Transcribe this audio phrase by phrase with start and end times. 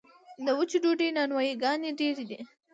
[0.45, 2.39] د وچې ډوډۍ نانوایي ګانې ډیرې دي